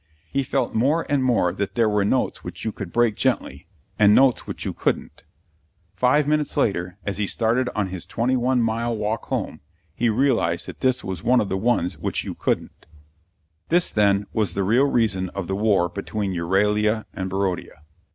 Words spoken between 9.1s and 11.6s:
home, he realised that this was one of the